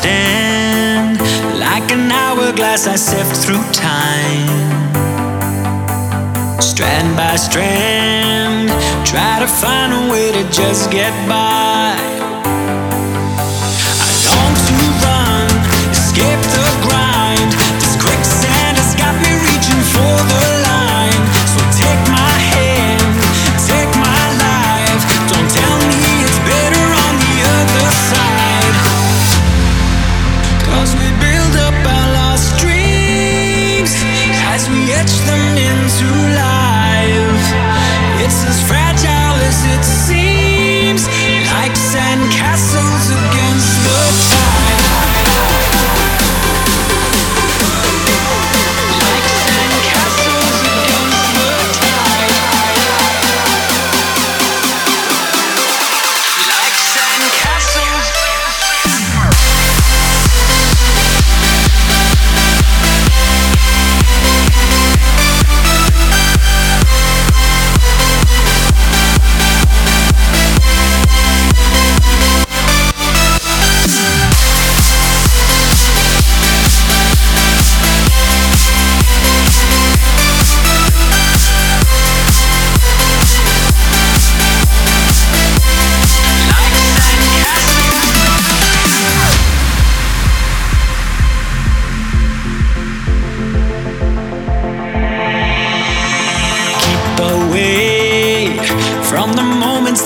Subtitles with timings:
[0.00, 1.18] stand.
[1.58, 4.48] Like an hourglass, I sift through time.
[6.60, 8.68] Strand by strand,
[9.06, 12.17] try to find a way to just get by.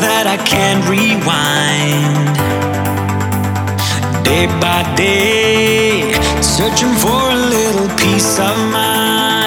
[0.03, 2.35] that I can't rewind.
[4.25, 9.42] Day by day, searching for a little peace of mind.